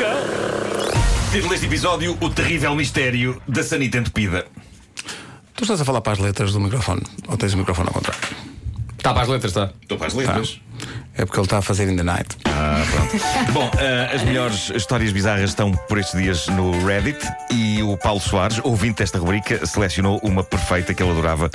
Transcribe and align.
cão. 0.00 0.16
Título 1.30 1.50
deste 1.50 1.66
episódio: 1.66 2.16
O 2.20 2.30
terrível 2.30 2.74
mistério 2.74 3.40
da 3.46 3.62
sanita 3.62 3.98
entupida. 3.98 4.46
Tu 5.54 5.64
estás 5.64 5.80
a 5.80 5.84
falar 5.84 6.00
para 6.00 6.14
as 6.14 6.18
letras 6.18 6.52
do 6.52 6.60
microfone 6.60 7.02
ou 7.28 7.36
tens 7.36 7.52
o 7.52 7.58
microfone 7.58 7.88
ao 7.88 7.94
contrário? 7.94 8.20
Está 8.96 9.12
para 9.12 9.22
as 9.22 9.28
letras, 9.28 9.52
está. 9.52 9.72
Estou 9.82 9.98
para 9.98 10.06
as 10.06 10.14
letras. 10.14 10.60
É 11.14 11.26
porque 11.26 11.38
ele 11.38 11.46
está 11.46 11.58
a 11.58 11.62
fazer 11.62 11.88
in 11.90 11.96
the 11.96 12.02
night. 12.02 12.36
Ah, 12.60 12.84
pronto. 12.90 13.52
Bom, 13.52 13.70
ah, 13.78 14.14
as 14.14 14.22
melhores 14.22 14.70
histórias 14.74 15.10
bizarras 15.12 15.48
estão 15.50 15.72
por 15.72 15.98
estes 15.98 16.20
dias 16.20 16.46
no 16.48 16.84
Reddit 16.84 17.18
e 17.50 17.82
o 17.82 17.96
Paulo 17.96 18.20
Soares, 18.20 18.60
ouvinte 18.62 18.98
desta 18.98 19.18
rubrica, 19.18 19.64
selecionou 19.66 20.20
uma 20.22 20.44
perfeita 20.44 20.92
que 20.92 21.02
ele 21.02 21.10
adorava 21.10 21.50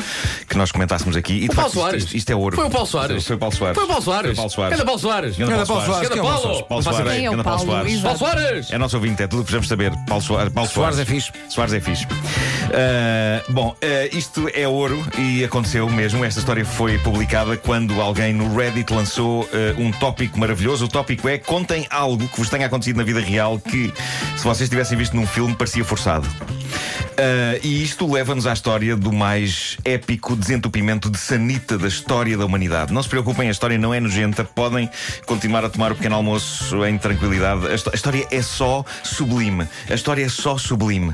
que 0.50 0.58
nós 0.58 0.72
comentássemos 0.72 1.16
aqui. 1.16 1.44
E, 1.44 1.46
O 1.46 1.54
Paulo 1.54 1.70
facto, 1.70 1.74
Soares. 1.74 2.04
Isto, 2.06 2.18
isto 2.18 2.30
é 2.32 2.36
ouro. 2.36 2.56
Foi 2.56 2.66
o 2.66 2.70
Paulo 2.70 2.88
Soares. 2.88 3.26
Foi 3.26 3.36
o 3.36 3.40
Paulo 3.40 3.56
Soares. 3.56 3.76
Foi 3.76 3.84
o 3.84 3.88
Paulo 3.88 4.02
Soares. 4.02 4.26
Foi 4.26 4.34
o 4.34 4.36
Paulo 4.36 4.50
Soares. 4.52 4.78
Ganda 4.78 4.86
Paulo 4.86 5.00
Soares. 5.00 5.38
Ganda 5.38 5.52
Ganda 5.52 5.66
Paulo 5.66 5.84
Paulo 5.84 5.86
Soares. 5.86 6.08
Soares. 6.10 6.10
Ganda 6.10 7.14
Quem 7.14 7.26
é 7.26 7.30
Paulo. 7.30 7.44
Paulo 7.44 7.60
Soares. 7.60 8.02
Paulo? 8.02 8.02
Soares. 8.02 8.02
Paulo 8.02 8.18
Soares. 8.18 8.72
É 8.72 8.78
nosso 8.78 8.96
ouvinte, 8.96 9.24
é 9.24 9.28
tudo 9.28 9.42
o 9.42 9.46
que 9.46 9.52
precisamos 9.52 9.68
saber. 9.68 9.92
Paulo 10.08 10.24
Soares. 10.24 10.54
Paulo 10.54 10.70
Soares 10.70 10.96
Soares 10.96 11.00
é 11.00 11.06
fixe. 11.06 11.32
Soares 11.50 11.74
é 11.74 11.80
fixe. 11.80 12.08
Ah, 12.74 13.44
bom, 13.50 13.76
ah, 13.82 14.10
isto 14.16 14.50
é 14.54 14.68
ouro 14.68 15.04
e 15.18 15.44
aconteceu 15.44 15.90
mesmo. 15.90 16.24
Esta 16.26 16.40
história 16.40 16.66
foi 16.66 16.98
publicada 17.00 17.56
quando 17.58 18.02
alguém 18.02 18.34
no 18.34 18.56
Reddit 18.56 18.92
lançou 18.94 19.48
ah, 19.54 19.76
um 19.80 19.92
tópico 19.92 20.40
maravilhoso. 20.40 20.88
Tópico 20.96 21.28
é: 21.28 21.38
contem 21.38 21.86
algo 21.90 22.26
que 22.26 22.38
vos 22.38 22.48
tenha 22.48 22.68
acontecido 22.68 22.96
na 22.96 23.04
vida 23.04 23.20
real 23.20 23.60
que, 23.60 23.92
se 24.38 24.44
vocês 24.46 24.70
tivessem 24.70 24.98
visto 24.98 25.14
num 25.14 25.28
filme, 25.28 25.54
parecia 25.54 25.84
forçado. 25.84 26.26
Ah, 27.18 27.60
e 27.62 27.84
isto 27.84 28.10
leva-nos 28.10 28.48
à 28.48 28.54
história 28.54 28.96
do 28.96 29.12
mais 29.12 29.78
épico 29.84 30.38
desentupimento 30.38 31.10
de 31.10 31.18
sanita 31.18 31.78
da 31.78 31.90
história 31.90 32.38
da 32.38 32.46
humanidade. 32.46 32.94
Não 32.94 33.04
se 33.04 33.10
preocupem, 33.10 33.50
a 33.50 33.52
história 33.52 33.78
não 33.78 33.94
é 33.94 34.00
nojenta, 34.00 34.46
podem 34.46 34.90
continuar 35.26 35.66
a 35.66 35.70
tomar 35.70 35.92
o 35.92 35.96
pequeno 35.96 36.16
almoço 36.16 36.86
em 36.86 36.98
tranquilidade. 36.98 37.68
A, 37.68 37.72
a 37.72 37.96
história 37.96 38.26
é 38.32 38.42
só 38.42 38.86
sublime. 39.04 39.68
A 39.90 39.96
história 39.96 40.24
é 40.24 40.30
só 40.30 40.58
sublime. 40.58 41.14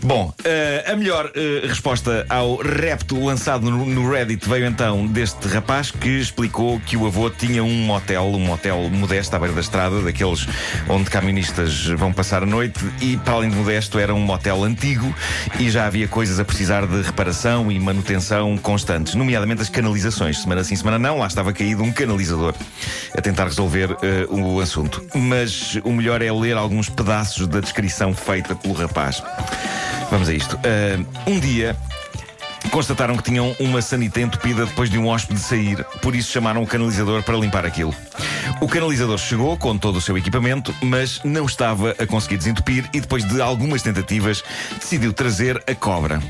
Bom, 0.00 0.32
eh, 0.44 0.84
a 0.86 0.96
melhor 0.96 1.30
eh, 1.34 1.66
resposta 1.66 2.24
ao 2.28 2.56
repto 2.56 3.22
lançado 3.24 3.70
no, 3.70 4.10
Reddit 4.10 4.48
veio 4.48 4.66
então 4.66 5.06
deste 5.06 5.46
rapaz 5.48 5.90
que 5.90 6.08
explicou 6.08 6.80
que 6.80 6.96
o 6.96 7.06
avô 7.06 7.28
tinha 7.28 7.62
um 7.62 7.84
motel, 7.84 8.24
um 8.24 8.38
motel 8.38 8.88
modesto 8.90 9.34
à 9.36 9.38
beira 9.38 9.54
da 9.54 9.60
estrada, 9.60 10.00
daqueles 10.00 10.46
onde 10.88 11.10
camionistas 11.10 11.86
vão 11.86 12.12
passar 12.12 12.42
a 12.42 12.46
noite, 12.46 12.80
e 13.00 13.16
para 13.16 13.34
além 13.34 13.50
de 13.50 13.56
modesto 13.56 13.98
era 13.98 14.14
um 14.14 14.20
motel 14.20 14.64
antigo 14.64 15.14
e 15.58 15.70
já 15.70 15.86
havia 15.86 16.08
coisas 16.08 16.40
a 16.40 16.44
precisar 16.44 16.86
de 16.86 17.02
reparação 17.02 17.70
e 17.70 17.78
manutenção 17.78 18.56
constantes, 18.56 19.14
nomeadamente 19.14 19.62
as 19.62 19.68
canalizações. 19.68 20.40
Semana 20.40 20.64
sim, 20.64 20.76
semana 20.76 20.98
não, 20.98 21.18
lá 21.18 21.26
estava 21.26 21.52
caído 21.52 21.82
um 21.82 21.92
canalizador 21.92 22.54
a 23.16 23.20
tentar 23.20 23.44
resolver 23.44 23.96
eh, 24.02 24.26
o 24.28 24.60
assunto. 24.60 25.04
Mas 25.14 25.78
o 25.84 25.90
melhor 25.90 26.22
é 26.22 26.32
ler 26.32 26.56
alguns 26.56 26.88
pedaços 26.88 27.46
da 27.46 27.60
descrição 27.60 28.14
feita 28.14 28.54
pelo 28.54 28.74
rapaz. 28.74 29.22
Vamos 30.10 30.28
a 30.28 30.34
isto. 30.34 30.58
Ah, 30.64 31.04
um 31.26 31.38
dia. 31.38 31.76
Constataram 32.70 33.16
que 33.16 33.24
tinham 33.24 33.54
uma 33.58 33.82
sanita 33.82 34.20
entupida 34.20 34.64
depois 34.64 34.88
de 34.88 34.96
um 34.96 35.08
hóspede 35.08 35.40
sair, 35.40 35.84
por 36.00 36.14
isso 36.14 36.30
chamaram 36.32 36.62
o 36.62 36.66
canalizador 36.66 37.22
para 37.22 37.36
limpar 37.36 37.66
aquilo. 37.66 37.94
O 38.60 38.68
canalizador 38.68 39.18
chegou 39.18 39.56
com 39.56 39.76
todo 39.76 39.96
o 39.96 40.00
seu 40.00 40.16
equipamento, 40.16 40.74
mas 40.80 41.20
não 41.24 41.44
estava 41.44 41.90
a 41.98 42.06
conseguir 42.06 42.38
desentupir 42.38 42.88
e 42.94 43.00
depois 43.00 43.24
de 43.24 43.42
algumas 43.42 43.82
tentativas 43.82 44.42
decidiu 44.78 45.12
trazer 45.12 45.62
a 45.66 45.74
cobra. 45.74 46.20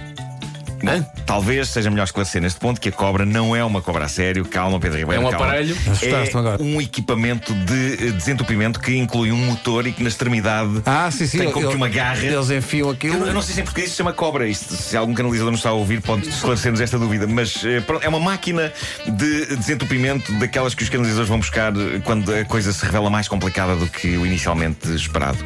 Bom, 0.82 1.04
talvez 1.26 1.68
seja 1.68 1.90
melhor 1.90 2.04
esclarecer 2.04 2.40
neste 2.42 2.58
ponto 2.58 2.80
que 2.80 2.88
a 2.88 2.92
cobra 2.92 3.24
não 3.24 3.54
é 3.54 3.64
uma 3.64 3.80
cobra 3.80 4.04
a 4.04 4.08
sério. 4.08 4.44
Calma, 4.44 4.78
Pedro 4.80 4.98
Ribeiro. 4.98 5.22
É 5.22 5.26
um 5.26 5.30
calma. 5.30 5.46
aparelho. 5.46 5.76
Assustaste-me 5.90 6.48
É 6.48 6.56
um 6.76 6.80
equipamento 6.80 7.54
de 7.54 8.08
eh, 8.08 8.10
desentupimento 8.12 8.80
que 8.80 8.96
inclui 8.96 9.30
um 9.32 9.36
motor 9.36 9.86
e 9.86 9.92
que 9.92 10.02
na 10.02 10.08
extremidade 10.08 10.82
Ah, 10.84 11.10
sim, 11.10 11.26
sim. 11.26 11.38
tem 11.38 11.50
como 11.52 11.68
que 11.68 11.76
uma 11.76 11.88
garra. 11.88 12.24
Eles 12.24 12.50
enfiam 12.50 12.88
Eu, 12.88 12.92
aquilo. 12.94 13.18
não- 13.18 13.26
eu 13.26 13.34
não 13.34 13.42
sei 13.42 13.54
se 13.54 13.60
em 13.60 13.64
português 13.64 13.90
se 13.90 13.96
chama 13.96 14.12
cobra. 14.12 14.46
Isto, 14.48 14.74
se 14.74 14.96
algum 14.96 15.14
canalizador 15.14 15.50
nos 15.52 15.60
está 15.60 15.70
a 15.70 15.74
ouvir, 15.74 16.00
pode 16.00 16.28
esclarecer-nos 16.28 16.80
esta 16.80 16.98
dúvida. 16.98 17.26
Mas 17.26 17.62
eh, 17.64 17.80
pronto, 17.80 18.02
é 18.04 18.08
uma 18.08 18.20
máquina 18.20 18.72
de 19.06 19.56
desentupimento 19.56 20.32
daquelas 20.38 20.74
que 20.74 20.82
os 20.82 20.88
canalizadores 20.88 21.28
vão 21.28 21.38
buscar 21.38 21.72
eh, 21.76 22.00
quando 22.04 22.32
a 22.34 22.44
coisa 22.44 22.72
se 22.72 22.84
revela 22.84 23.08
mais 23.10 23.28
complicada 23.28 23.76
do 23.76 23.86
que 23.86 24.16
o 24.16 24.26
inicialmente 24.26 24.88
esperado. 24.94 25.38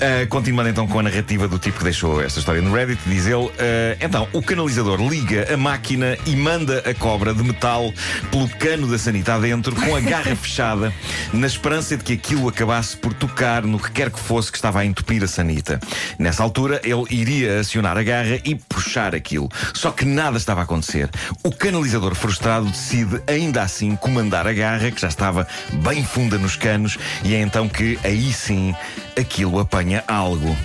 Ah, 0.00 0.26
continuando 0.28 0.70
então 0.70 0.86
com 0.86 0.98
a 0.98 1.02
narrativa 1.02 1.46
do 1.46 1.58
tipo 1.58 1.78
que 1.78 1.84
deixou 1.84 2.22
esta 2.22 2.38
história 2.38 2.62
no 2.62 2.72
Reddit, 2.74 3.00
diz 3.06 3.26
ele: 3.26 3.50
ah, 3.58 3.96
então, 4.00 4.26
o 4.32 4.40
canalizador 4.42 4.77
liga 4.82 5.52
a 5.52 5.56
máquina 5.56 6.16
e 6.24 6.36
manda 6.36 6.78
a 6.88 6.94
cobra 6.94 7.34
de 7.34 7.42
metal 7.42 7.92
pelo 8.30 8.48
cano 8.48 8.86
da 8.86 8.96
sanita 8.96 9.34
adentro 9.34 9.74
com 9.74 9.96
a 9.96 10.00
garra 10.00 10.34
fechada, 10.36 10.92
na 11.32 11.46
esperança 11.46 11.96
de 11.96 12.04
que 12.04 12.12
aquilo 12.12 12.48
acabasse 12.48 12.96
por 12.96 13.12
tocar 13.12 13.62
no 13.64 13.78
que 13.78 13.90
quer 13.90 14.10
que 14.10 14.20
fosse 14.20 14.52
que 14.52 14.58
estava 14.58 14.80
a 14.80 14.86
entupir 14.86 15.22
a 15.24 15.26
sanita. 15.26 15.80
Nessa 16.18 16.42
altura, 16.42 16.80
ele 16.84 17.04
iria 17.10 17.60
acionar 17.60 17.98
a 17.98 18.02
garra 18.02 18.40
e 18.44 18.54
puxar 18.54 19.14
aquilo. 19.14 19.48
Só 19.74 19.90
que 19.90 20.04
nada 20.04 20.36
estava 20.36 20.60
a 20.60 20.64
acontecer. 20.64 21.10
O 21.42 21.50
canalizador 21.50 22.14
frustrado 22.14 22.66
decide, 22.66 23.20
ainda 23.26 23.62
assim, 23.62 23.96
comandar 23.96 24.46
a 24.46 24.52
garra, 24.52 24.90
que 24.90 25.00
já 25.00 25.08
estava 25.08 25.46
bem 25.72 26.04
funda 26.04 26.38
nos 26.38 26.56
canos, 26.56 26.98
e 27.24 27.34
é 27.34 27.40
então 27.40 27.68
que, 27.68 27.98
aí 28.04 28.32
sim, 28.32 28.74
aquilo 29.16 29.58
apanha 29.58 30.04
algo. 30.06 30.56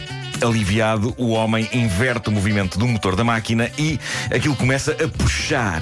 Aliviado, 0.43 1.13
o 1.17 1.29
homem 1.29 1.69
inverte 1.73 2.29
o 2.29 2.31
movimento 2.31 2.77
do 2.77 2.87
motor 2.87 3.15
da 3.15 3.23
máquina 3.23 3.71
e 3.77 3.99
aquilo 4.29 4.55
começa 4.55 4.91
a 4.91 5.07
puxar. 5.07 5.81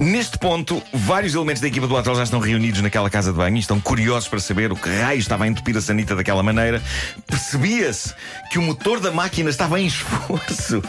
Neste 0.00 0.38
ponto, 0.38 0.82
vários 0.92 1.34
elementos 1.34 1.60
da 1.60 1.68
equipa 1.68 1.86
do 1.86 1.94
hotel 1.94 2.14
já 2.14 2.22
estão 2.24 2.40
reunidos 2.40 2.80
naquela 2.80 3.08
casa 3.10 3.30
de 3.32 3.38
banho 3.38 3.56
e 3.56 3.60
estão 3.60 3.78
curiosos 3.80 4.28
para 4.28 4.40
saber 4.40 4.72
o 4.72 4.76
que 4.76 4.88
raio 4.88 5.18
estava 5.20 5.44
a 5.44 5.48
entupir 5.48 5.76
a 5.76 5.80
sanita 5.80 6.16
daquela 6.16 6.42
maneira. 6.42 6.82
Percebia-se 7.26 8.14
que 8.50 8.58
o 8.58 8.62
motor 8.62 9.00
da 9.00 9.10
máquina 9.12 9.50
estava 9.50 9.80
em 9.80 9.86
esforço 9.86 10.82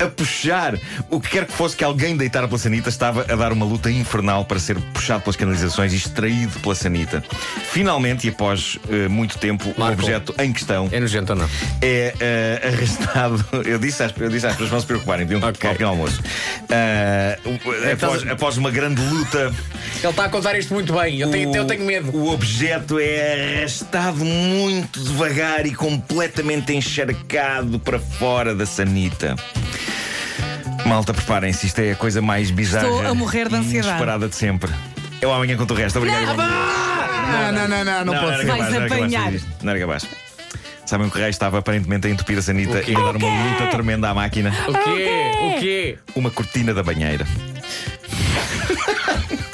a 0.00 0.06
puxar. 0.06 0.78
O 1.10 1.20
que 1.20 1.30
quer 1.30 1.46
que 1.46 1.52
fosse 1.52 1.76
que 1.76 1.84
alguém 1.84 2.16
deitara 2.16 2.46
pela 2.48 2.58
sanita 2.58 2.88
estava 2.88 3.22
a 3.22 3.36
dar 3.36 3.52
uma 3.52 3.64
luta 3.66 3.90
infernal 3.90 4.44
para 4.44 4.58
ser 4.58 4.76
puxado 4.92 5.22
pelas 5.22 5.36
canalizações 5.36 5.92
e 5.92 5.96
extraído 5.96 6.58
pela 6.60 6.74
sanita. 6.74 7.22
Finalmente, 7.70 8.26
e 8.26 8.30
após 8.30 8.78
eh, 8.88 9.08
muito 9.08 9.38
tempo, 9.38 9.74
o 9.76 9.80
Marco. 9.80 10.00
objeto 10.00 10.34
em 10.38 10.52
questão 10.52 10.88
É 10.90 11.00
nojento 11.00 11.32
ou 11.32 11.38
não? 11.38 11.48
é 11.82 12.14
eh, 12.20 12.72
arrastado. 12.74 13.44
Eu 13.64 13.78
disse, 13.78 14.02
às, 14.02 14.12
eu 14.18 14.28
disse 14.28 14.46
às 14.46 14.52
pessoas 14.52 14.70
não 14.70 14.80
se 14.80 14.86
preocuparem, 14.86 15.26
tomar 15.26 15.48
um 15.48 15.52
pequeno 15.52 15.88
almoço. 15.90 16.20
O- 17.44 17.70
após, 17.92 17.92
estás 17.92 18.28
a- 18.28 18.32
após 18.44 18.58
uma 18.58 18.70
grande 18.70 19.00
luta, 19.00 19.54
Ele 20.02 20.10
está 20.10 20.26
a 20.26 20.28
contar 20.28 20.58
isto 20.58 20.74
muito 20.74 20.92
bem. 20.92 21.18
Eu 21.18 21.30
tenho, 21.30 21.50
o- 21.50 21.56
eu 21.56 21.64
tenho 21.66 21.82
medo. 21.82 22.14
O 22.14 22.30
objeto 22.30 22.98
é 22.98 23.56
arrastado 23.60 24.22
muito 24.22 25.00
devagar 25.02 25.64
e 25.64 25.74
completamente 25.74 26.74
encharcado 26.74 27.78
para 27.78 27.98
fora 27.98 28.54
da 28.54 28.66
sanita. 28.66 29.34
Malta, 30.84 31.14
preparem-se, 31.14 31.66
isto 31.66 31.78
é 31.78 31.92
a 31.92 31.96
coisa 31.96 32.20
mais 32.20 32.50
bizarra 32.50 32.86
Estou 32.86 33.06
a 33.06 33.14
morrer 33.14 33.48
de 33.48 33.54
ansiedade. 33.54 33.88
inesperada 33.88 34.28
de 34.28 34.36
sempre. 34.36 34.70
Eu 35.22 35.32
amanhã 35.32 35.56
conto 35.56 35.72
o 35.72 35.76
resto. 35.76 35.96
Obrigado. 35.96 36.36
Não. 36.36 36.36
Não, 36.36 37.52
não, 37.52 37.68
não, 37.68 38.04
não, 38.04 38.04
não, 38.04 38.36
ser. 38.36 38.46
capaz, 38.46 38.74
Vais 38.74 38.92
apanhar. 38.92 39.32
Não 39.62 39.70
era 39.70 39.80
capaz. 39.80 40.06
Sabem 40.84 41.08
que 41.08 41.16
o 41.16 41.20
rei 41.20 41.30
estava 41.30 41.58
aparentemente 41.60 42.06
a 42.06 42.10
entupir 42.10 42.36
a 42.36 42.42
sanita 42.42 42.82
e 42.86 42.94
a 42.94 42.98
dar 43.00 43.16
uma 43.16 43.52
luta 43.52 43.66
tremenda 43.70 44.10
à 44.10 44.14
máquina. 44.14 44.52
O 44.68 44.72
quê? 44.74 45.08
O 45.40 45.60
quê? 45.60 45.98
Uma 46.14 46.30
cortina 46.30 46.74
da 46.74 46.82
banheira. 46.82 47.26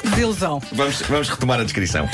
Desilusão. 0.03 0.61
Vamos, 0.71 1.01
vamos 1.03 1.29
retomar 1.29 1.59
a 1.59 1.63
descrição. 1.63 2.07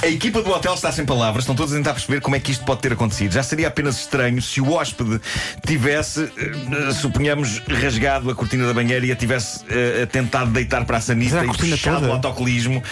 A 0.00 0.06
equipa 0.06 0.40
do 0.42 0.50
hotel 0.50 0.74
está 0.74 0.92
sem 0.92 1.04
palavras, 1.04 1.42
estão 1.42 1.56
todos 1.56 1.74
a 1.74 1.76
tentar 1.76 1.92
perceber 1.92 2.20
como 2.20 2.36
é 2.36 2.40
que 2.40 2.52
isto 2.52 2.64
pode 2.64 2.80
ter 2.80 2.92
acontecido. 2.92 3.32
Já 3.32 3.42
seria 3.42 3.66
apenas 3.66 3.98
estranho 3.98 4.40
se 4.40 4.60
o 4.60 4.72
hóspede 4.72 5.20
tivesse, 5.66 6.30
eh, 6.36 6.92
suponhamos, 6.92 7.60
rasgado 7.68 8.30
a 8.30 8.34
cortina 8.34 8.64
da 8.66 8.72
banheira 8.72 9.04
e 9.04 9.10
a 9.10 9.16
tivesse 9.16 9.64
eh, 9.68 10.06
tentado 10.06 10.52
deitar 10.52 10.84
para 10.84 10.98
a 10.98 11.00
sanita 11.00 11.34
Mas 11.36 11.42
a 11.42 11.44
e 11.44 11.48
cortina 11.48 11.76
puxado 11.76 11.96
toda? 11.96 12.08
o 12.08 12.12
autocolismo. 12.12 12.82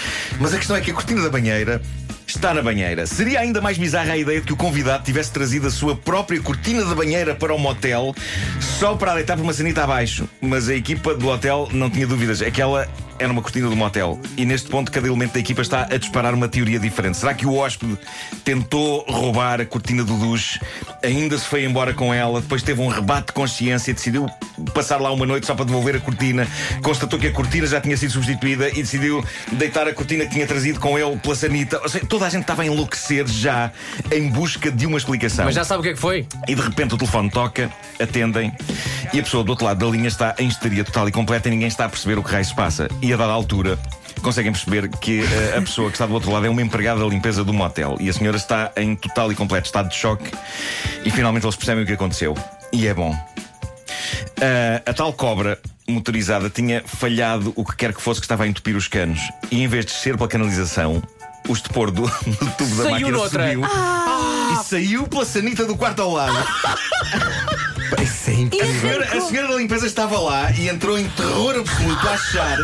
Mas 0.41 0.53
a 0.53 0.59
questão 0.59 0.75
é 0.75 0.81
que 0.81 0.91
a 0.91 0.95
cortina 0.95 1.23
da 1.23 1.31
banheira 1.31 1.81
está 2.27 2.53
na 2.53 2.61
banheira. 2.61 3.07
Seria 3.07 3.39
ainda 3.39 3.61
mais 3.61 3.79
bizarra 3.79 4.13
a 4.15 4.17
ideia 4.17 4.41
de 4.41 4.47
que 4.49 4.53
o 4.53 4.57
convidado 4.57 5.05
tivesse 5.05 5.31
trazido 5.31 5.69
a 5.69 5.71
sua 5.71 5.95
própria 5.95 6.41
cortina 6.41 6.85
da 6.85 6.95
banheira 6.95 7.37
para 7.37 7.55
o 7.55 7.59
motel 7.59 8.13
só 8.61 8.97
para 8.97 9.13
a 9.13 9.15
deitar 9.15 9.37
por 9.37 9.45
uma 9.45 9.53
sanita 9.53 9.85
abaixo. 9.85 10.29
Mas 10.41 10.69
a 10.69 10.75
equipa 10.75 11.15
do 11.15 11.29
hotel 11.29 11.69
não 11.73 11.89
tinha 11.89 12.07
dúvidas. 12.07 12.43
Aquela 12.43 12.89
era 13.19 13.33
uma 13.33 13.43
cortina 13.43 13.69
do 13.69 13.77
motel. 13.77 14.19
E 14.37 14.45
neste 14.45 14.69
ponto, 14.69 14.91
cada 14.91 15.07
elemento 15.07 15.35
da 15.35 15.41
equipa 15.41 15.63
está 15.63 15.83
a 15.83 15.97
disparar 15.97 16.35
uma 16.35 16.49
teoria 16.49 16.79
diferente. 16.79 17.17
Será 17.17 17.35
que 17.35 17.47
o 17.47 17.55
hóspede 17.55 17.99
tentou 18.45 19.05
roubar 19.09 19.61
a 19.61 19.67
cortina 19.67 20.05
do 20.05 20.17
duche, 20.17 20.61
ainda 21.03 21.39
se 21.39 21.47
foi 21.47 21.65
embora 21.65 21.95
com 21.95 22.13
ela, 22.13 22.41
depois 22.41 22.63
teve 22.63 22.81
um 22.81 22.89
rebate 22.89 23.29
de 23.29 23.33
consciência, 23.33 23.93
decidiu 23.95 24.27
passar 24.75 25.01
lá 25.01 25.13
uma 25.13 25.27
noite 25.27 25.47
só 25.47 25.55
para 25.55 25.65
devolver 25.65 25.97
a 25.97 26.01
cortina, 26.01 26.47
constatou 26.83 27.19
que 27.19 27.27
a 27.27 27.33
cortina 27.33 27.67
já 27.67 27.81
tinha 27.81 27.97
sido 27.97 28.13
substituída 28.13 28.69
e 28.71 28.77
decidiu 28.83 29.25
deitar 29.53 29.87
a 29.87 29.93
cortina 29.93 30.25
que 30.25 30.31
tinha 30.31 30.47
trazido 30.47 30.81
com 30.81 30.99
ele 30.99 31.17
pela 31.17 31.35
sanita. 31.35 31.81
Ou 31.83 31.89
seja, 31.89 32.07
toda 32.07 32.27
a 32.27 32.29
gente 32.29 32.43
estava 32.43 32.63
a 32.63 32.67
enlouquecer 32.67 33.27
já 33.27 33.71
em 34.11 34.29
busca 34.29 34.71
de 34.71 34.87
uma 34.87 34.99
explicação. 34.99 35.45
Mas 35.45 35.55
já 35.55 35.65
sabe 35.65 35.81
o 35.81 35.83
que 35.83 35.91
é 35.91 35.95
que 35.95 36.01
foi? 36.01 36.27
E 36.49 36.55
de 36.55 36.61
repente 36.61 36.95
o 36.95 36.99
telefone 36.99 37.31
toca, 37.31 37.71
atendem 38.01 38.53
e 39.13 39.21
a 39.21 39.23
pessoa 39.23 39.45
do 39.45 39.51
outro 39.51 39.65
lado 39.65 39.85
da 39.85 39.91
linha 39.91 40.09
está 40.09 40.35
em 40.39 40.49
histeria 40.49 40.85
total 40.85 41.09
e 41.09 41.13
completa 41.13 41.49
e 41.49 41.51
ninguém 41.51 41.69
está 41.69 41.85
a 41.85 41.89
perceber 41.89 42.19
o 42.19 42.23
que 42.23 42.31
raio 42.31 42.45
se 42.45 42.55
passa. 42.55 42.89
E 43.07 43.13
a 43.13 43.17
dada 43.17 43.33
altura 43.33 43.79
conseguem 44.21 44.51
perceber 44.51 44.89
que 44.89 45.21
eh, 45.23 45.55
a 45.57 45.61
pessoa 45.61 45.89
que 45.89 45.95
está 45.95 46.07
do 46.07 46.15
outro 46.15 46.33
lado 46.33 46.45
é 46.47 46.51
uma 46.51 46.61
empregada 46.63 46.99
da 46.99 47.07
limpeza 47.07 47.45
do 47.45 47.53
motel 47.53 47.97
e 48.01 48.09
a 48.09 48.13
senhora 48.13 48.37
está 48.37 48.73
em 48.77 48.97
total 48.97 49.31
e 49.31 49.35
completo 49.37 49.67
estado 49.67 49.89
de 49.89 49.95
choque 49.95 50.29
e 51.05 51.11
finalmente 51.11 51.45
eles 51.45 51.55
percebem 51.55 51.85
o 51.85 51.87
que 51.87 51.93
aconteceu. 51.93 52.35
E 52.73 52.89
é 52.89 52.93
bom. 52.95 53.15
Ah, 54.41 54.83
a 54.85 54.93
tal 54.93 55.13
cobra 55.13 55.59
motorizada 55.89 56.51
tinha 56.51 56.83
falhado 56.85 57.53
o 57.55 57.65
que 57.65 57.77
quer 57.77 57.95
que 57.95 58.03
fosse 58.03 58.19
que 58.21 58.25
estava 58.25 58.43
a 58.43 58.49
entupir 58.49 58.75
os 58.75 58.89
canos 58.89 59.21
e 59.53 59.63
em 59.63 59.69
vez 59.69 59.87
de 59.87 59.93
descer 59.93 60.17
pela 60.17 60.29
canalização, 60.29 61.01
o 61.49 61.53
estopor 61.53 61.93
do, 61.93 62.03
do 62.27 62.51
tubo 62.59 62.75
da 62.77 62.83
Saiu 62.83 62.91
máquina 62.91 63.11
noutra. 63.13 63.45
subiu 63.47 63.65
e 64.53 64.65
saiu 64.65 65.07
pela 65.07 65.25
sanita 65.25 65.65
do 65.65 65.77
quarto 65.77 66.03
ao 66.03 66.11
lado. 66.13 66.37
Isso 68.03 68.31
é 68.31 68.33
A 68.33 68.37
incrível. 68.37 68.81
senhora, 68.81 69.17
a 69.17 69.21
senhora 69.21 69.49
da 69.49 69.55
limpeza 69.55 69.87
estava 69.87 70.19
lá 70.19 70.51
e 70.53 70.69
entrou 70.69 70.99
em 70.99 71.09
terror 71.11 71.55
absoluto 71.57 72.09
a 72.09 72.13
achar 72.13 72.59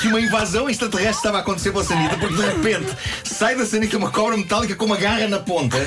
que 0.00 0.08
uma 0.08 0.20
invasão 0.20 0.68
extraterrestre 0.68 1.16
estava 1.16 1.38
a 1.38 1.40
acontecer 1.40 1.72
pela 1.72 1.84
sanita, 1.84 2.16
porque 2.16 2.36
de 2.36 2.42
repente 2.42 2.96
sai 3.24 3.56
da 3.56 3.66
sanita 3.66 3.96
uma 3.96 4.10
cobra 4.10 4.36
metálica 4.36 4.74
com 4.74 4.84
uma 4.84 4.96
garra 4.96 5.26
na 5.28 5.38
ponta. 5.38 5.78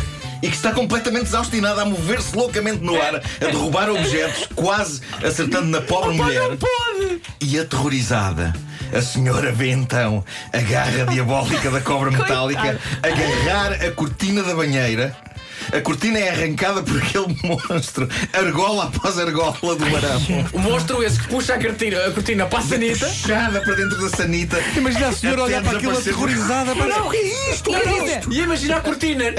E 0.43 0.49
que 0.49 0.55
está 0.55 0.71
completamente 0.71 1.25
desaustinada 1.25 1.83
a 1.83 1.85
mover-se 1.85 2.35
loucamente 2.35 2.83
no 2.83 2.99
ar, 2.99 3.15
a 3.15 3.45
derrubar 3.45 3.91
objetos, 3.91 4.47
quase 4.55 4.99
acertando 5.23 5.67
na 5.67 5.81
pobre 5.81 6.15
mulher. 6.15 6.57
E 7.39 7.59
aterrorizada, 7.59 8.51
a 8.91 9.01
senhora 9.03 9.51
vê 9.51 9.69
então 9.69 10.25
a 10.51 10.57
garra 10.57 11.05
diabólica 11.05 11.69
da 11.69 11.79
cobra 11.79 12.09
metálica 12.09 12.79
agarrar 13.03 13.73
a 13.85 13.91
cortina 13.91 14.41
da 14.41 14.55
banheira. 14.55 15.15
A 15.73 15.81
cortina 15.81 16.19
é 16.19 16.29
arrancada 16.29 16.83
por 16.83 16.97
aquele 16.97 17.27
monstro, 17.43 18.07
argola 18.33 18.85
após 18.85 19.17
argola 19.17 19.75
do 19.75 19.89
marão. 19.89 20.21
O 20.53 20.59
monstro 20.59 21.01
esse 21.03 21.19
que 21.19 21.27
puxa 21.27 21.55
a 21.55 21.59
cortina, 21.61 21.97
a 22.05 22.11
cortina 22.11 22.45
para 22.45 22.59
a 22.59 22.61
sanita. 22.61 23.05
Puxada 23.07 23.61
para 23.61 23.73
dentro 23.75 24.01
da 24.01 24.09
sanita. 24.15 24.57
Imagina 24.75 25.07
a 25.07 25.13
senhora 25.13 25.43
olhar 25.43 25.63
para 25.63 25.77
aquilo 25.77 25.97
aterrorizada. 25.97 26.75
Mas 26.75 26.97
o 26.97 27.09
que 27.09 27.17
é 27.17 27.51
isto? 27.53 27.71
E 27.71 27.75
a 27.75 27.79
dizer, 27.79 28.21
E 28.31 28.39
imagina 28.41 28.77
a 28.77 28.81
cortina. 28.81 29.23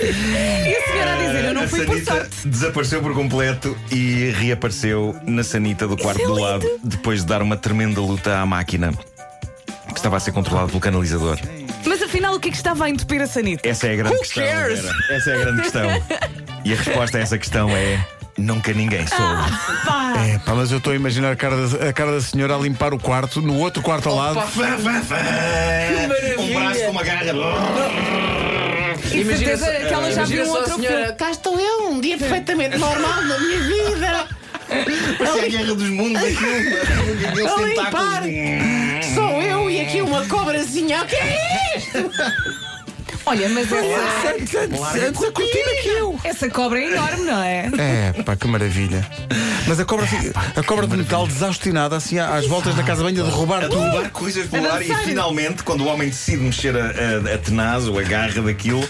e 0.00 0.76
a 0.76 0.92
senhora 0.92 1.12
a 1.14 1.16
dizer, 1.18 1.44
eu 1.44 1.54
não 1.54 1.62
a 1.64 1.68
fui 1.68 1.84
por 1.84 1.94
sanita 1.94 2.14
sorte. 2.14 2.48
desapareceu 2.48 3.00
por 3.02 3.14
completo 3.14 3.76
e 3.90 4.30
reapareceu 4.36 5.14
na 5.26 5.44
sanita 5.44 5.86
do 5.86 5.96
quarto 5.96 6.22
é 6.22 6.26
do 6.26 6.34
lado, 6.34 6.66
depois 6.82 7.20
de 7.20 7.26
dar 7.26 7.42
uma 7.42 7.56
tremenda 7.56 8.00
luta 8.00 8.38
à 8.38 8.46
máquina 8.46 8.92
que 9.88 9.98
estava 9.98 10.16
a 10.16 10.20
ser 10.20 10.32
controlada 10.32 10.68
pelo 10.68 10.80
canalizador. 10.80 11.38
Que 12.42 12.48
é 12.48 12.50
que 12.50 12.56
estava 12.56 12.86
a 12.86 12.90
entupir 12.90 13.22
a 13.22 13.26
sanita? 13.28 13.68
Essa 13.68 13.86
é 13.86 13.92
a 13.92 13.96
grande 13.96 14.14
Who 14.16 14.20
questão. 14.22 14.44
cares? 14.44 14.80
Vera. 14.80 14.94
Essa 15.10 15.30
é 15.30 15.34
a 15.34 15.38
grande 15.38 15.62
questão. 15.62 16.02
E 16.64 16.72
a 16.72 16.76
resposta 16.76 17.18
a 17.18 17.20
essa 17.20 17.38
questão 17.38 17.70
é: 17.70 18.04
nunca 18.36 18.72
ninguém 18.72 19.06
soube. 19.06 19.52
Pá! 19.86 20.14
É, 20.26 20.38
pá, 20.38 20.52
mas 20.54 20.72
eu 20.72 20.78
estou 20.78 20.92
a 20.92 20.96
imaginar 20.96 21.30
a 21.30 21.36
cara, 21.36 21.56
da, 21.56 21.88
a 21.88 21.92
cara 21.92 22.10
da 22.10 22.20
senhora 22.20 22.56
a 22.56 22.58
limpar 22.58 22.92
o 22.92 22.98
quarto, 22.98 23.40
no 23.40 23.56
outro 23.58 23.80
quarto 23.80 24.08
ao 24.08 24.16
lado. 24.16 24.40
Fá, 24.40 24.46
fá, 24.48 25.00
fá. 25.02 25.16
maravilha. 26.08 26.40
Um 26.40 26.52
braço 26.52 26.84
com 26.84 26.90
uma 26.90 27.04
garra. 27.04 27.24
E 29.12 29.24
certeza 29.24 29.66
que 29.70 29.94
ela 29.94 30.10
já 30.10 30.22
imagina 30.22 30.26
viu 30.26 30.42
um 30.42 30.46
só 30.46 30.58
outro 30.58 30.74
senhora. 30.74 30.96
filme. 30.98 31.12
Cá 31.12 31.30
estou 31.30 31.60
eu, 31.60 31.90
um 31.90 32.00
dia 32.00 32.18
perfeitamente 32.18 32.76
normal 32.76 33.22
na 33.22 33.38
minha 33.38 33.60
vida. 33.60 34.26
Parece 35.18 35.38
a 35.38 35.48
guerra 35.48 35.74
dos 35.74 35.88
mundos 35.90 36.22
aquilo. 36.22 37.46
A 37.46 37.54
tentáculos. 37.54 38.26
limpar. 38.26 39.31
Aqui 39.82 40.00
uma 40.00 40.24
cobrazinha. 40.28 41.02
O 41.02 41.06
que 41.06 41.16
é 41.16 41.76
isto? 41.76 42.10
Olha, 43.24 43.48
mas 43.50 43.70
essa, 43.70 44.28
Antes, 44.34 44.54
antes, 44.54 44.80
antes 44.80 45.22
a 45.22 45.30
cortina 45.32 45.70
que 45.82 45.88
eu. 45.88 46.18
essa 46.24 46.48
cobra 46.50 46.80
é 46.80 46.86
enorme, 46.92 47.24
não 47.24 47.42
é? 47.42 47.70
É, 47.78 48.22
pá, 48.24 48.34
que 48.34 48.46
maravilha. 48.48 49.06
Mas 49.66 49.78
a 49.78 49.84
cobra, 49.84 50.04
assim, 50.06 50.32
a 50.56 50.62
cobra 50.64 50.86
de 50.88 50.96
metal 50.96 51.26
desaustinada, 51.26 51.96
assim, 51.96 52.18
às 52.18 52.46
voltas 52.48 52.74
da 52.74 52.82
casa 52.82 53.02
banho 53.04 53.22
a 53.22 53.26
derrubar 53.26 53.64
A 53.64 53.68
tudo. 53.68 53.80
derrubar 53.80 54.10
coisas 54.10 54.46
pelo 54.48 54.66
A 54.68 54.74
ar 54.74 54.82
e 54.82 54.88
dançar. 54.88 55.04
finalmente, 55.04 55.62
quando 55.62 55.82
o 55.82 55.86
homem 55.86 56.08
decide 56.08 56.42
mexer 56.42 56.76
a, 56.76 56.80
a, 57.30 57.34
a 57.34 57.38
tenaz 57.38 57.86
ou 57.86 57.96
a 57.98 58.02
garra 58.02 58.42
daquilo, 58.42 58.82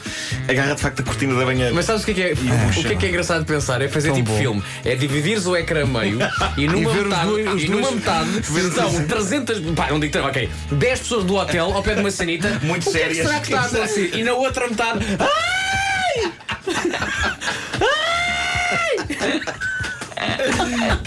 agarra 0.49 0.75
de 0.75 0.81
facto 0.81 1.01
a 1.01 1.03
cortina 1.03 1.35
da 1.35 1.45
banheira. 1.45 1.73
Mas 1.75 1.85
sabes 1.85 2.03
o 2.03 2.05
que 2.07 2.11
é 2.13 2.15
que 2.15 2.23
é, 2.23 2.33
o 2.33 2.83
que 2.83 2.93
é, 2.93 2.97
que 2.97 3.07
é 3.07 3.09
engraçado 3.11 3.41
de 3.41 3.47
pensar? 3.47 3.83
É 3.83 3.89
fazer 3.89 4.09
Tão 4.09 4.17
tipo 4.17 4.31
bom. 4.33 4.39
filme. 4.39 4.63
É 4.85 4.95
dividires 4.97 5.47
o 5.47 5.55
ecrã 5.55 5.83
a 5.83 5.87
meio 5.87 6.19
e 6.57 6.67
numa 6.67 6.91
ver 6.91 7.01
os 7.01 7.09
metade, 7.09 7.27
dois- 7.27 7.55
os 7.55 7.63
e 7.63 7.69
numa 7.69 7.83
dois- 7.83 7.95
metade 7.95 8.39
estão 8.41 9.05
300. 9.07 9.61
Pá, 9.77 9.89
não 9.91 10.01
digo 10.01 10.13
300, 10.13 10.25
ok. 10.31 10.51
10 10.73 10.99
pessoas 11.01 11.25
do 11.25 11.35
hotel 11.37 11.71
ao 11.75 11.83
pé 11.83 11.95
de 11.95 12.01
uma 12.01 12.11
sanita. 12.11 12.59
Muito 12.63 12.89
o 12.89 12.93
que 12.93 12.99
é 12.99 13.09
que 13.09 13.15
sérias. 13.15 13.27
será 13.29 13.41
que 13.41 13.47
está 13.47 13.61
a 13.61 13.67
acontecer? 13.67 14.11
E 14.22 14.22
na 14.25 14.33
outra 14.35 14.69
metade. 14.69 15.05
Ai, 15.21 16.33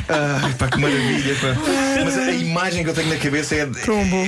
pá, 0.07 0.44
que 0.75 0.81
maravilha, 0.81 1.35
pá. 1.35 2.01
Mas 2.03 2.17
a 2.17 2.31
imagem 2.31 2.83
que 2.83 2.89
eu 2.89 2.93
tenho 2.93 3.09
na 3.09 3.15
cabeça 3.17 3.55
é 3.55 3.65
de, 3.65 3.79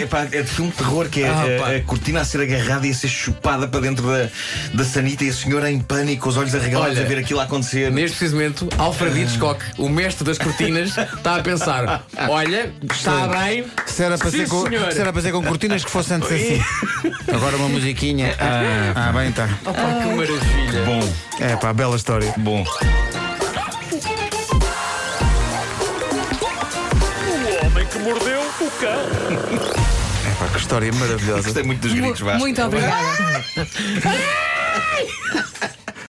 é, 0.04 0.06
pá, 0.06 0.28
é 0.32 0.42
de 0.42 0.50
filme 0.50 0.72
de 0.72 0.78
terror, 0.78 1.08
que 1.10 1.24
é 1.24 1.30
Ah, 1.30 1.44
a- 1.66 1.76
a, 1.78 1.82
cortina 1.82 2.22
a 2.22 2.26
ser 2.26 2.42
agarrada 2.42 2.88
e 2.88 2.92
a 2.92 2.94
ser 2.94 3.08
chupada 3.08 3.68
para 3.68 3.80
dentro 3.82 4.06
da, 4.08 4.30
da 4.74 4.84
sanita 4.84 5.24
e 5.26 5.30
a 5.30 5.34
senhora 5.34 5.70
em 5.72 5.80
pânico, 5.80 6.28
os 6.30 6.38
olhos 6.38 6.56
arregalados 6.56 6.98
Olha, 6.98 7.06
a 7.06 7.10
ver 7.10 7.20
aquilo 7.20 7.40
a 7.40 7.44
acontecer. 7.44 7.92
Neste 7.92 8.18
preciso 8.18 8.36
momento, 8.36 8.68
Alfred 8.78 9.20
Hitchcock, 9.22 9.64
o 9.78 9.90
mestre 9.90 10.24
das 10.26 10.38
cortinas, 10.38 10.98
está 10.98 11.36
a 11.36 11.42
pensar: 11.42 12.04
olha, 12.30 12.72
está 12.92 13.28
bem. 13.28 13.66
Se 13.86 14.04
era, 14.04 14.18
para 14.18 14.32
Sim, 14.32 14.38
ser 14.38 14.48
com, 14.48 14.66
se 14.92 15.00
era 15.00 15.12
para 15.14 15.22
ser 15.22 15.32
com 15.32 15.44
cortinas 15.44 15.84
que 15.84 15.92
fosse 15.92 16.14
antes 16.14 16.32
assim. 16.32 16.62
Agora 17.34 17.56
uma 17.58 17.70
musiquinha. 17.70 18.36
Ah, 19.00 19.12
bem, 19.12 19.32
tá. 19.32 19.48
Opa, 19.66 19.74
que 19.74 20.08
maravilha. 20.16 20.84
Bom, 20.86 21.14
É 21.40 21.56
pá, 21.56 21.74
bela 21.74 21.96
história. 21.96 22.34
bom. 22.38 22.64
Mordeu 28.08 28.40
o 28.40 28.72
cão. 28.80 29.02
É 30.26 30.36
pá, 30.40 30.48
que 30.48 30.60
história 30.60 30.94
maravilhosa. 30.94 31.44
Gostei 31.44 31.64
muito 31.64 31.82
dos 31.82 31.94
gritos, 31.94 32.22
Vasco. 32.22 32.40
Muito 32.40 32.62
obrigada. 32.62 33.46